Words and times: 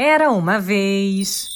Era 0.00 0.30
uma 0.30 0.60
vez. 0.60 1.50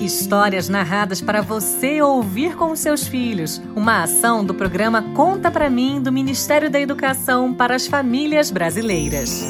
Histórias 0.00 0.66
narradas 0.66 1.20
para 1.20 1.42
você 1.42 2.00
ouvir 2.00 2.56
com 2.56 2.74
seus 2.74 3.06
filhos. 3.06 3.60
Uma 3.76 4.02
ação 4.04 4.42
do 4.42 4.54
programa 4.54 5.02
Conta 5.14 5.50
para 5.50 5.68
mim 5.68 6.00
do 6.00 6.10
Ministério 6.10 6.70
da 6.70 6.80
Educação 6.80 7.52
para 7.52 7.74
as 7.74 7.86
Famílias 7.86 8.50
Brasileiras. 8.50 9.42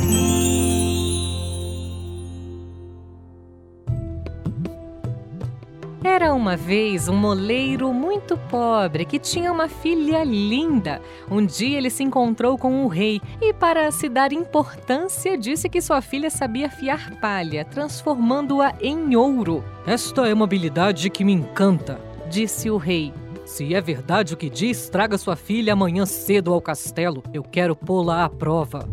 Uma 6.37 6.57
vez 6.57 7.09
um 7.09 7.17
moleiro 7.17 7.93
muito 7.93 8.37
pobre 8.37 9.05
que 9.05 9.19
tinha 9.19 9.51
uma 9.51 9.69
filha 9.69 10.23
linda. 10.23 11.01
Um 11.31 11.45
dia 11.45 11.79
ele 11.79 11.89
se 11.89 12.03
encontrou 12.03 12.59
com 12.59 12.85
o 12.85 12.89
rei 12.89 13.21
e, 13.41 13.53
para 13.55 13.91
se 13.91 14.09
dar 14.09 14.33
importância, 14.33 15.37
disse 15.37 15.69
que 15.69 15.81
sua 15.81 16.03
filha 16.03 16.29
sabia 16.29 16.69
fiar 16.69 17.19
palha, 17.21 17.65
transformando-a 17.65 18.75
em 18.81 19.17
ouro. 19.17 19.65
Esta 19.87 20.29
é 20.29 20.35
uma 20.35 20.45
habilidade 20.45 21.09
que 21.09 21.25
me 21.25 21.33
encanta, 21.33 22.01
disse 22.29 22.69
o 22.71 22.77
rei. 22.77 23.13
Se 23.47 23.75
é 23.75 23.81
verdade 23.81 24.35
o 24.35 24.37
que 24.37 24.51
diz, 24.51 24.89
traga 24.89 25.17
sua 25.17 25.37
filha 25.37 25.73
amanhã 25.73 26.05
cedo 26.05 26.53
ao 26.53 26.61
castelo. 26.61 27.23
Eu 27.33 27.43
quero 27.43 27.75
pô-la 27.75 28.25
à 28.25 28.29
prova. 28.29 28.87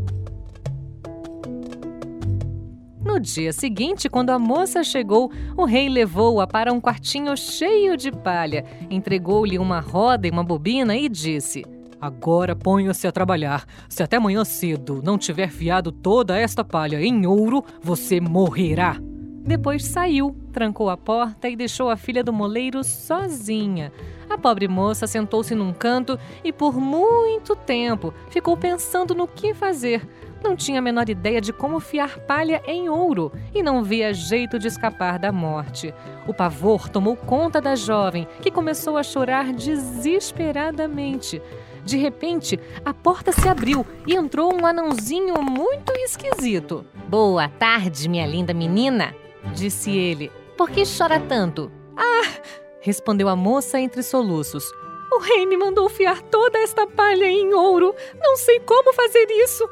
No 3.13 3.19
dia 3.19 3.53
seguinte, 3.53 4.09
quando 4.09 4.31
a 4.31 4.39
moça 4.39 4.83
chegou, 4.83 5.31
o 5.55 5.65
rei 5.65 5.87
levou-a 5.87 6.47
para 6.47 6.73
um 6.73 6.81
quartinho 6.81 7.37
cheio 7.37 7.95
de 7.95 8.11
palha, 8.11 8.65
entregou-lhe 8.89 9.59
uma 9.59 9.79
roda 9.79 10.25
e 10.25 10.31
uma 10.31 10.43
bobina 10.43 10.97
e 10.97 11.07
disse: 11.07 11.63
Agora 12.01 12.55
ponha-se 12.55 13.05
a 13.05 13.11
trabalhar. 13.11 13.65
Se 13.87 14.01
até 14.01 14.17
amanhã 14.17 14.43
cedo 14.43 14.99
não 15.03 15.15
tiver 15.15 15.51
fiado 15.51 15.91
toda 15.91 16.35
esta 16.35 16.65
palha 16.65 16.99
em 17.03 17.27
ouro, 17.27 17.63
você 17.83 18.19
morrerá. 18.19 18.97
Depois 19.45 19.85
saiu, 19.85 20.35
trancou 20.53 20.89
a 20.89 20.95
porta 20.95 21.49
e 21.49 21.55
deixou 21.55 21.89
a 21.89 21.97
filha 21.97 22.23
do 22.23 22.31
moleiro 22.31 22.83
sozinha. 22.83 23.91
A 24.29 24.37
pobre 24.37 24.67
moça 24.69 25.05
sentou-se 25.05 25.53
num 25.53 25.73
canto 25.73 26.17
e 26.43 26.53
por 26.53 26.79
muito 26.79 27.55
tempo 27.55 28.13
ficou 28.29 28.55
pensando 28.55 29.13
no 29.13 29.27
que 29.27 29.53
fazer 29.53 30.07
não 30.43 30.55
tinha 30.57 30.79
a 30.79 30.81
menor 30.81 31.09
ideia 31.09 31.39
de 31.39 31.53
como 31.53 31.79
fiar 31.79 32.19
palha 32.19 32.61
em 32.67 32.89
ouro 32.89 33.31
e 33.53 33.63
não 33.63 33.81
via 33.81 34.13
jeito 34.13 34.59
de 34.59 34.67
escapar 34.67 35.17
da 35.17 35.31
morte. 35.31 35.93
O 36.27 36.33
pavor 36.33 36.89
tomou 36.89 37.15
conta 37.15 37.61
da 37.61 37.75
jovem, 37.75 38.27
que 38.41 38.51
começou 38.51 38.97
a 38.97 39.03
chorar 39.03 39.53
desesperadamente. 39.53 41.41
De 41.85 41.97
repente, 41.97 42.59
a 42.83 42.93
porta 42.93 43.31
se 43.31 43.47
abriu 43.47 43.85
e 44.05 44.15
entrou 44.15 44.53
um 44.53 44.65
anãozinho 44.65 45.41
muito 45.41 45.93
esquisito. 45.95 46.85
Boa 47.07 47.47
tarde, 47.47 48.09
minha 48.09 48.27
linda 48.27 48.53
menina, 48.53 49.15
disse 49.53 49.91
ele. 49.91 50.42
Por 50.57 50.69
que 50.69 50.83
chora 50.85 51.19
tanto? 51.19 51.71
Ah! 51.97 52.41
respondeu 52.83 53.29
a 53.29 53.35
moça 53.35 53.79
entre 53.79 54.03
soluços. 54.03 54.65
O 55.11 55.19
rei 55.19 55.45
me 55.45 55.55
mandou 55.55 55.87
fiar 55.89 56.21
toda 56.23 56.59
esta 56.59 56.85
palha 56.85 57.25
em 57.25 57.53
ouro. 57.53 57.95
Não 58.19 58.35
sei 58.35 58.59
como 58.59 58.93
fazer 58.93 59.25
isso. 59.29 59.67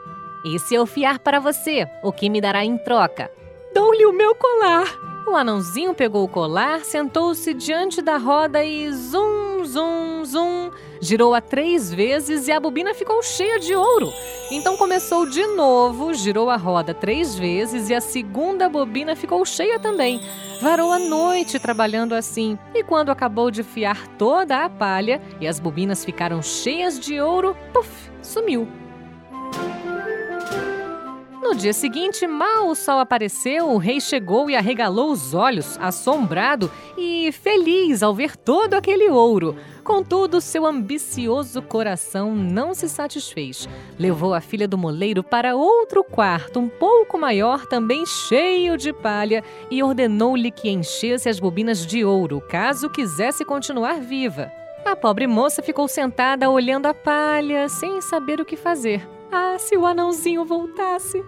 E 0.45 0.57
se 0.59 0.73
eu 0.75 0.85
fiar 0.85 1.19
para 1.19 1.39
você, 1.39 1.85
o 2.01 2.11
que 2.11 2.29
me 2.29 2.39
dará 2.39 2.63
em 2.63 2.77
troca? 2.77 3.29
Dou-lhe 3.73 4.05
o 4.05 4.13
meu 4.13 4.33
colar. 4.33 4.87
O 5.27 5.35
anãozinho 5.35 5.93
pegou 5.93 6.23
o 6.23 6.27
colar, 6.27 6.83
sentou-se 6.83 7.53
diante 7.53 8.01
da 8.01 8.17
roda 8.17 8.63
e 8.63 8.91
zum, 8.91 9.63
zum, 9.65 10.25
zum, 10.25 10.71
girou-a 11.01 11.41
três 11.41 11.91
vezes 11.91 12.47
e 12.47 12.51
a 12.51 12.59
bobina 12.59 12.93
ficou 12.93 13.21
cheia 13.23 13.59
de 13.59 13.75
ouro. 13.75 14.13
Então 14.51 14.77
começou 14.77 15.27
de 15.27 15.45
novo, 15.47 16.13
girou 16.13 16.49
a 16.49 16.55
roda 16.55 16.93
três 16.93 17.35
vezes 17.35 17.89
e 17.89 17.95
a 17.95 17.99
segunda 17.99 18.69
bobina 18.69 19.15
ficou 19.15 19.43
cheia 19.43 19.79
também. 19.79 20.21
Varou 20.61 20.91
a 20.91 20.99
noite 20.99 21.59
trabalhando 21.59 22.13
assim 22.13 22.57
e 22.75 22.83
quando 22.83 23.09
acabou 23.09 23.49
de 23.49 23.63
fiar 23.63 24.07
toda 24.17 24.63
a 24.63 24.69
palha 24.69 25.21
e 25.39 25.47
as 25.47 25.59
bobinas 25.59 26.05
ficaram 26.05 26.41
cheias 26.41 26.99
de 26.99 27.19
ouro, 27.19 27.57
puf, 27.73 27.89
sumiu. 28.21 28.80
No 31.51 31.57
dia 31.57 31.73
seguinte, 31.73 32.25
mal 32.25 32.69
o 32.69 32.75
sol 32.75 32.99
apareceu, 32.99 33.67
o 33.67 33.77
rei 33.77 33.99
chegou 33.99 34.49
e 34.49 34.55
arregalou 34.55 35.11
os 35.11 35.33
olhos, 35.33 35.77
assombrado 35.81 36.71
e 36.97 37.29
feliz 37.33 38.01
ao 38.01 38.15
ver 38.15 38.37
todo 38.37 38.73
aquele 38.73 39.09
ouro. 39.09 39.57
Contudo, 39.83 40.39
seu 40.39 40.65
ambicioso 40.65 41.61
coração 41.61 42.33
não 42.33 42.73
se 42.73 42.87
satisfez. 42.87 43.67
Levou 43.99 44.33
a 44.33 44.39
filha 44.39 44.65
do 44.65 44.77
moleiro 44.77 45.25
para 45.25 45.53
outro 45.53 46.05
quarto, 46.05 46.57
um 46.57 46.69
pouco 46.69 47.17
maior, 47.17 47.65
também 47.65 48.05
cheio 48.05 48.77
de 48.77 48.93
palha, 48.93 49.43
e 49.69 49.83
ordenou-lhe 49.83 50.51
que 50.51 50.69
enchesse 50.69 51.27
as 51.27 51.37
bobinas 51.37 51.85
de 51.85 52.05
ouro, 52.05 52.39
caso 52.39 52.89
quisesse 52.89 53.43
continuar 53.43 53.99
viva. 53.99 54.49
A 54.85 54.95
pobre 54.95 55.27
moça 55.27 55.61
ficou 55.61 55.89
sentada 55.89 56.49
olhando 56.49 56.85
a 56.85 56.93
palha, 56.93 57.67
sem 57.67 57.99
saber 57.99 58.39
o 58.39 58.45
que 58.45 58.55
fazer. 58.55 59.05
Ah, 59.29 59.57
se 59.59 59.75
o 59.75 59.85
anãozinho 59.85 60.45
voltasse! 60.45 61.21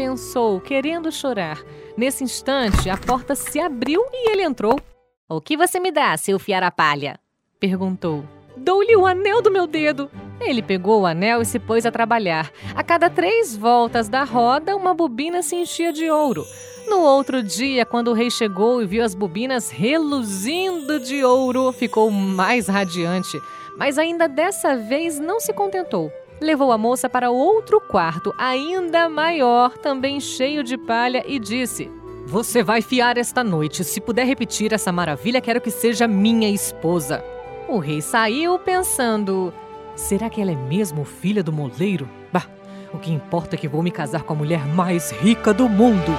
Pensou, 0.00 0.58
querendo 0.62 1.12
chorar. 1.12 1.62
Nesse 1.94 2.24
instante, 2.24 2.88
a 2.88 2.96
porta 2.96 3.34
se 3.34 3.60
abriu 3.60 4.00
e 4.10 4.30
ele 4.30 4.42
entrou. 4.42 4.80
O 5.28 5.42
que 5.42 5.58
você 5.58 5.78
me 5.78 5.92
dá 5.92 6.16
se 6.16 6.30
eu 6.30 6.38
fiar 6.38 6.62
a 6.62 6.70
palha? 6.70 7.20
perguntou. 7.60 8.24
Dou-lhe 8.56 8.96
o 8.96 9.06
anel 9.06 9.42
do 9.42 9.50
meu 9.50 9.66
dedo. 9.66 10.10
Ele 10.40 10.62
pegou 10.62 11.02
o 11.02 11.06
anel 11.06 11.42
e 11.42 11.44
se 11.44 11.58
pôs 11.58 11.84
a 11.84 11.90
trabalhar. 11.90 12.50
A 12.74 12.82
cada 12.82 13.10
três 13.10 13.54
voltas 13.54 14.08
da 14.08 14.24
roda, 14.24 14.74
uma 14.74 14.94
bobina 14.94 15.42
se 15.42 15.54
enchia 15.54 15.92
de 15.92 16.10
ouro. 16.10 16.46
No 16.88 17.00
outro 17.00 17.42
dia, 17.42 17.84
quando 17.84 18.08
o 18.08 18.14
rei 18.14 18.30
chegou 18.30 18.80
e 18.80 18.86
viu 18.86 19.04
as 19.04 19.14
bobinas 19.14 19.68
reluzindo 19.68 20.98
de 20.98 21.22
ouro, 21.22 21.70
ficou 21.72 22.10
mais 22.10 22.68
radiante. 22.68 23.38
Mas 23.76 23.98
ainda 23.98 24.26
dessa 24.26 24.78
vez 24.78 25.20
não 25.20 25.40
se 25.40 25.52
contentou 25.52 26.10
levou 26.40 26.72
a 26.72 26.78
moça 26.78 27.08
para 27.08 27.30
outro 27.30 27.80
quarto, 27.80 28.34
ainda 28.38 29.08
maior, 29.08 29.76
também 29.76 30.18
cheio 30.20 30.64
de 30.64 30.76
palha, 30.78 31.22
e 31.26 31.38
disse: 31.38 31.90
Você 32.26 32.62
vai 32.62 32.80
fiar 32.80 33.18
esta 33.18 33.44
noite. 33.44 33.84
Se 33.84 34.00
puder 34.00 34.26
repetir 34.26 34.72
essa 34.72 34.90
maravilha, 34.90 35.40
quero 35.40 35.60
que 35.60 35.70
seja 35.70 36.08
minha 36.08 36.48
esposa. 36.48 37.22
O 37.68 37.78
rei 37.78 38.00
saiu 38.00 38.58
pensando: 38.58 39.52
Será 39.94 40.30
que 40.30 40.40
ela 40.40 40.52
é 40.52 40.56
mesmo 40.56 41.04
filha 41.04 41.42
do 41.42 41.52
moleiro? 41.52 42.08
Bah, 42.32 42.46
o 42.92 42.98
que 42.98 43.12
importa 43.12 43.54
é 43.54 43.58
que 43.58 43.68
vou 43.68 43.82
me 43.82 43.90
casar 43.90 44.22
com 44.22 44.32
a 44.32 44.36
mulher 44.36 44.66
mais 44.66 45.10
rica 45.10 45.52
do 45.52 45.68
mundo. 45.68 46.18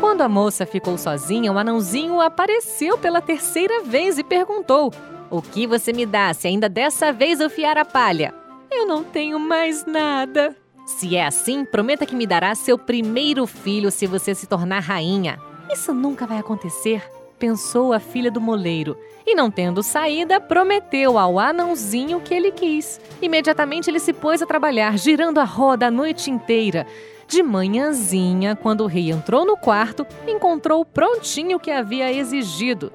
Quando 0.00 0.22
a 0.22 0.28
moça 0.28 0.64
ficou 0.64 0.96
sozinha, 0.96 1.52
o 1.52 1.58
anãozinho 1.58 2.20
apareceu 2.20 2.96
pela 2.96 3.20
terceira 3.20 3.82
vez 3.82 4.18
e 4.18 4.24
perguntou: 4.24 4.92
o 5.30 5.42
que 5.42 5.66
você 5.66 5.92
me 5.92 6.06
dá 6.06 6.32
se 6.32 6.46
ainda 6.46 6.68
dessa 6.68 7.12
vez 7.12 7.40
eu 7.40 7.50
fiar 7.50 7.76
a 7.76 7.84
palha? 7.84 8.32
Eu 8.70 8.86
não 8.86 9.02
tenho 9.02 9.38
mais 9.38 9.84
nada. 9.84 10.54
Se 10.86 11.16
é 11.16 11.26
assim, 11.26 11.64
prometa 11.64 12.06
que 12.06 12.14
me 12.14 12.26
dará 12.26 12.54
seu 12.54 12.78
primeiro 12.78 13.46
filho 13.46 13.90
se 13.90 14.06
você 14.06 14.34
se 14.34 14.46
tornar 14.46 14.80
rainha. 14.80 15.38
Isso 15.72 15.92
nunca 15.92 16.26
vai 16.26 16.38
acontecer, 16.38 17.02
pensou 17.38 17.92
a 17.92 17.98
filha 17.98 18.30
do 18.30 18.40
moleiro. 18.40 18.96
E 19.26 19.34
não 19.34 19.50
tendo 19.50 19.82
saída, 19.82 20.40
prometeu 20.40 21.18
ao 21.18 21.40
anãozinho 21.40 22.20
que 22.20 22.32
ele 22.32 22.52
quis. 22.52 23.00
Imediatamente 23.20 23.90
ele 23.90 23.98
se 23.98 24.12
pôs 24.12 24.40
a 24.40 24.46
trabalhar, 24.46 24.96
girando 24.96 25.38
a 25.38 25.44
roda 25.44 25.88
a 25.88 25.90
noite 25.90 26.30
inteira. 26.30 26.86
De 27.26 27.42
manhãzinha, 27.42 28.54
quando 28.54 28.82
o 28.82 28.86
rei 28.86 29.10
entrou 29.10 29.44
no 29.44 29.56
quarto, 29.56 30.06
encontrou 30.28 30.84
prontinho 30.84 31.56
o 31.56 31.60
que 31.60 31.72
havia 31.72 32.12
exigido 32.12 32.92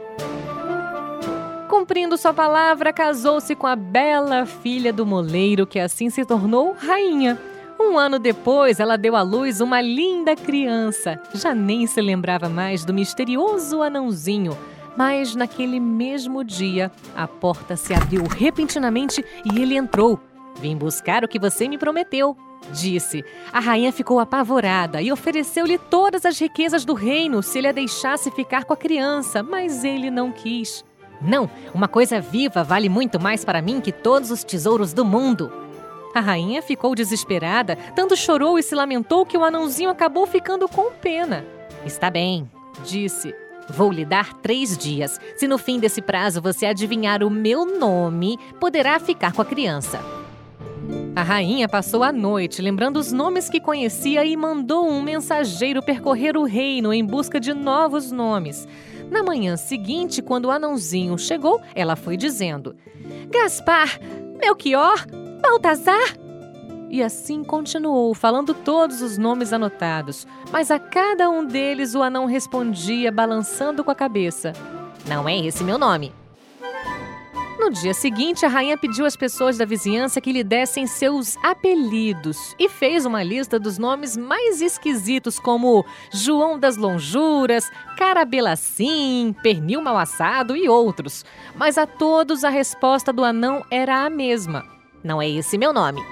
cumprindo 1.71 2.17
sua 2.17 2.33
palavra, 2.33 2.91
casou-se 2.91 3.55
com 3.55 3.65
a 3.65 3.77
bela 3.77 4.45
filha 4.45 4.91
do 4.91 5.05
moleiro, 5.05 5.65
que 5.65 5.79
assim 5.79 6.09
se 6.09 6.25
tornou 6.25 6.75
rainha. 6.77 7.39
Um 7.79 7.97
ano 7.97 8.19
depois, 8.19 8.81
ela 8.81 8.97
deu 8.97 9.15
à 9.15 9.21
luz 9.21 9.61
uma 9.61 9.79
linda 9.79 10.35
criança. 10.35 11.17
Já 11.33 11.55
nem 11.55 11.87
se 11.87 12.01
lembrava 12.01 12.49
mais 12.49 12.83
do 12.83 12.93
misterioso 12.93 13.81
anãozinho. 13.81 14.57
Mas 14.97 15.33
naquele 15.33 15.79
mesmo 15.79 16.43
dia, 16.43 16.91
a 17.15 17.25
porta 17.25 17.77
se 17.77 17.93
abriu 17.93 18.25
repentinamente 18.25 19.23
e 19.45 19.61
ele 19.61 19.77
entrou. 19.77 20.19
Vim 20.59 20.75
buscar 20.75 21.23
o 21.23 21.27
que 21.27 21.39
você 21.39 21.69
me 21.69 21.77
prometeu, 21.77 22.35
disse. 22.73 23.23
A 23.53 23.61
rainha 23.61 23.93
ficou 23.93 24.19
apavorada 24.19 25.01
e 25.01 25.09
ofereceu-lhe 25.09 25.77
todas 25.77 26.25
as 26.25 26.37
riquezas 26.37 26.83
do 26.83 26.93
reino 26.93 27.41
se 27.41 27.59
ele 27.59 27.69
a 27.69 27.71
deixasse 27.71 28.29
ficar 28.29 28.65
com 28.65 28.73
a 28.73 28.77
criança, 28.77 29.41
mas 29.41 29.85
ele 29.85 30.11
não 30.11 30.33
quis. 30.33 30.83
Não, 31.21 31.49
uma 31.73 31.87
coisa 31.87 32.19
viva 32.19 32.63
vale 32.63 32.89
muito 32.89 33.19
mais 33.19 33.45
para 33.45 33.61
mim 33.61 33.79
que 33.79 33.91
todos 33.91 34.31
os 34.31 34.43
tesouros 34.43 34.93
do 34.93 35.05
mundo. 35.05 35.51
A 36.13 36.19
rainha 36.19 36.61
ficou 36.61 36.93
desesperada, 36.93 37.77
tanto 37.95 38.17
chorou 38.17 38.59
e 38.59 38.63
se 38.63 38.75
lamentou 38.75 39.25
que 39.25 39.37
o 39.37 39.43
anãozinho 39.43 39.89
acabou 39.89 40.25
ficando 40.25 40.67
com 40.67 40.91
pena. 40.91 41.45
Está 41.85 42.09
bem, 42.09 42.49
disse. 42.85 43.33
Vou 43.69 43.91
lhe 43.91 44.03
dar 44.03 44.33
três 44.41 44.77
dias. 44.77 45.19
Se 45.37 45.47
no 45.47 45.57
fim 45.57 45.79
desse 45.79 46.01
prazo 46.01 46.41
você 46.41 46.65
adivinhar 46.65 47.23
o 47.23 47.29
meu 47.29 47.65
nome, 47.79 48.37
poderá 48.59 48.99
ficar 48.99 49.31
com 49.31 49.41
a 49.41 49.45
criança. 49.45 49.99
A 51.15 51.23
rainha 51.23 51.69
passou 51.69 52.03
a 52.03 52.11
noite 52.11 52.61
lembrando 52.61 52.97
os 52.97 53.11
nomes 53.11 53.49
que 53.49 53.59
conhecia 53.61 54.25
e 54.25 54.35
mandou 54.35 54.89
um 54.89 55.01
mensageiro 55.01 55.81
percorrer 55.81 56.35
o 56.35 56.43
reino 56.43 56.91
em 56.91 57.05
busca 57.05 57.39
de 57.39 57.53
novos 57.53 58.11
nomes. 58.11 58.67
Na 59.11 59.21
manhã 59.21 59.57
seguinte, 59.57 60.21
quando 60.21 60.45
o 60.45 60.51
anãozinho 60.51 61.17
chegou, 61.17 61.61
ela 61.75 61.97
foi 61.97 62.15
dizendo: 62.15 62.73
Gaspar, 63.29 63.99
Melchior, 64.39 65.05
Baltazar. 65.41 66.17
E 66.89 67.03
assim 67.03 67.43
continuou, 67.43 68.13
falando 68.13 68.53
todos 68.53 69.01
os 69.01 69.17
nomes 69.17 69.51
anotados, 69.51 70.25
mas 70.49 70.71
a 70.71 70.79
cada 70.79 71.29
um 71.29 71.45
deles 71.45 71.93
o 71.93 72.01
anão 72.01 72.25
respondia, 72.25 73.11
balançando 73.11 73.83
com 73.83 73.91
a 73.91 73.95
cabeça: 73.95 74.53
Não 75.05 75.27
é 75.27 75.37
esse 75.37 75.61
meu 75.61 75.77
nome. 75.77 76.13
No 77.61 77.69
dia 77.69 77.93
seguinte, 77.93 78.43
a 78.43 78.49
rainha 78.49 78.75
pediu 78.75 79.05
às 79.05 79.15
pessoas 79.15 79.55
da 79.55 79.65
vizinhança 79.65 80.19
que 80.19 80.31
lhe 80.31 80.43
dessem 80.43 80.87
seus 80.87 81.37
apelidos 81.43 82.55
e 82.57 82.67
fez 82.67 83.05
uma 83.05 83.21
lista 83.21 83.59
dos 83.59 83.77
nomes 83.77 84.17
mais 84.17 84.59
esquisitos, 84.61 85.37
como 85.37 85.85
João 86.11 86.57
das 86.57 86.75
Lonjuras, 86.75 87.71
Carabelacim, 87.99 89.35
Pernil 89.43 89.79
Mal 89.79 89.95
Assado 89.95 90.57
e 90.57 90.67
outros. 90.67 91.23
Mas 91.55 91.77
a 91.77 91.85
todos 91.85 92.43
a 92.43 92.49
resposta 92.49 93.13
do 93.13 93.23
anão 93.23 93.63
era 93.69 94.05
a 94.05 94.09
mesma: 94.09 94.65
Não 95.03 95.21
é 95.21 95.29
esse 95.29 95.55
meu 95.55 95.71
nome. 95.71 96.03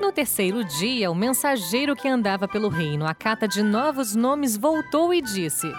No 0.00 0.10
terceiro 0.10 0.64
dia, 0.64 1.10
o 1.10 1.14
mensageiro 1.14 1.94
que 1.94 2.08
andava 2.08 2.48
pelo 2.48 2.70
reino 2.70 3.06
à 3.06 3.12
cata 3.12 3.46
de 3.46 3.62
novos 3.62 4.16
nomes 4.16 4.56
voltou 4.56 5.12
e 5.12 5.20
disse: 5.20 5.70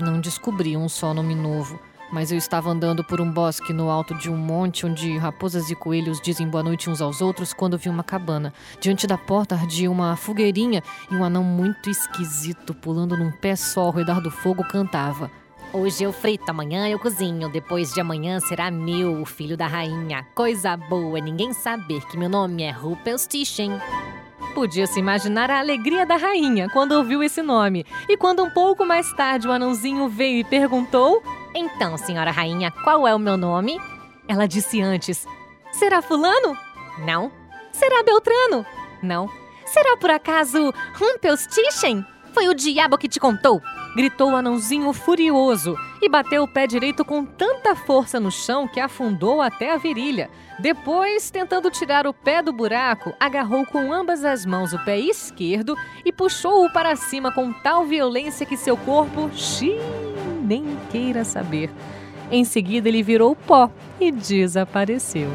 Não 0.00 0.20
descobri 0.20 0.76
um 0.76 0.88
só 0.88 1.14
nome 1.14 1.36
novo. 1.36 1.78
Mas 2.10 2.30
eu 2.30 2.38
estava 2.38 2.70
andando 2.70 3.02
por 3.02 3.20
um 3.20 3.30
bosque 3.30 3.72
no 3.72 3.90
alto 3.90 4.14
de 4.14 4.30
um 4.30 4.36
monte 4.36 4.86
onde 4.86 5.18
raposas 5.18 5.70
e 5.70 5.74
coelhos 5.74 6.20
dizem 6.20 6.48
boa 6.48 6.62
noite 6.62 6.88
uns 6.88 7.00
aos 7.00 7.20
outros 7.20 7.52
quando 7.52 7.76
vi 7.76 7.88
uma 7.88 8.04
cabana. 8.04 8.54
Diante 8.80 9.06
da 9.06 9.18
porta 9.18 9.56
ardia 9.56 9.90
uma 9.90 10.14
fogueirinha 10.14 10.82
e 11.10 11.14
um 11.14 11.24
anão 11.24 11.42
muito 11.42 11.90
esquisito, 11.90 12.72
pulando 12.72 13.16
num 13.16 13.32
pé 13.32 13.56
só 13.56 13.82
ao 13.82 13.90
redor 13.90 14.20
do 14.20 14.30
fogo, 14.30 14.62
cantava. 14.64 15.30
Hoje 15.72 16.04
eu 16.04 16.12
frito, 16.12 16.48
amanhã 16.48 16.88
eu 16.88 16.98
cozinho, 16.98 17.48
depois 17.48 17.92
de 17.92 18.00
amanhã 18.00 18.38
será 18.38 18.70
meu, 18.70 19.20
o 19.20 19.26
filho 19.26 19.56
da 19.56 19.66
rainha. 19.66 20.24
Coisa 20.34 20.76
boa 20.76 21.18
ninguém 21.18 21.52
saber 21.52 22.00
que 22.06 22.16
meu 22.16 22.28
nome 22.28 22.62
é 22.62 22.70
Rupelstichen. 22.70 23.72
Podia-se 24.54 24.98
imaginar 24.98 25.50
a 25.50 25.58
alegria 25.58 26.06
da 26.06 26.16
rainha 26.16 26.70
quando 26.70 26.92
ouviu 26.92 27.22
esse 27.22 27.42
nome. 27.42 27.84
E 28.08 28.16
quando 28.16 28.42
um 28.42 28.48
pouco 28.48 28.86
mais 28.86 29.12
tarde 29.12 29.46
o 29.46 29.52
anãozinho 29.52 30.08
veio 30.08 30.38
e 30.38 30.44
perguntou: 30.44 31.22
então, 31.56 31.96
senhora 31.96 32.30
rainha, 32.30 32.70
qual 32.70 33.06
é 33.06 33.14
o 33.14 33.18
meu 33.18 33.36
nome? 33.36 33.80
Ela 34.28 34.46
disse 34.46 34.80
antes: 34.80 35.26
Será 35.72 36.02
Fulano? 36.02 36.56
Não. 36.98 37.30
Será 37.72 38.02
Beltrano? 38.02 38.64
Não. 39.02 39.30
Será 39.64 39.96
por 39.96 40.10
acaso 40.10 40.72
Rumpelstiltskin? 40.94 42.04
Foi 42.32 42.48
o 42.48 42.54
diabo 42.54 42.98
que 42.98 43.08
te 43.08 43.18
contou! 43.18 43.62
Gritou 43.96 44.32
o 44.32 44.36
anãozinho 44.36 44.92
furioso 44.92 45.74
e 46.02 46.08
bateu 46.08 46.42
o 46.42 46.48
pé 46.48 46.66
direito 46.66 47.02
com 47.02 47.24
tanta 47.24 47.74
força 47.74 48.20
no 48.20 48.30
chão 48.30 48.68
que 48.68 48.78
afundou 48.78 49.40
até 49.40 49.72
a 49.72 49.78
virilha. 49.78 50.28
Depois, 50.58 51.30
tentando 51.30 51.70
tirar 51.70 52.06
o 52.06 52.12
pé 52.12 52.42
do 52.42 52.52
buraco, 52.52 53.14
agarrou 53.18 53.64
com 53.64 53.90
ambas 53.90 54.22
as 54.22 54.44
mãos 54.44 54.74
o 54.74 54.78
pé 54.84 54.98
esquerdo 54.98 55.74
e 56.04 56.12
puxou-o 56.12 56.70
para 56.70 56.94
cima 56.94 57.32
com 57.32 57.50
tal 57.52 57.86
violência 57.86 58.44
que 58.44 58.56
seu 58.56 58.76
corpo 58.76 59.30
xiii, 59.32 59.80
nem 60.46 60.64
queira 60.90 61.24
saber. 61.24 61.70
Em 62.30 62.44
seguida, 62.44 62.88
ele 62.88 63.02
virou 63.02 63.34
pó 63.34 63.70
e 64.00 64.10
desapareceu. 64.10 65.28